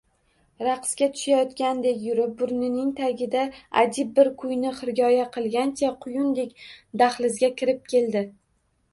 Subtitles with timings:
[0.65, 3.43] Raqsga tushayotgandek yurib, burnining tagida
[3.81, 6.55] ajib bir kuyni hirgoyi qilgancha, quyundek
[7.03, 8.25] dahlizga kirib keldi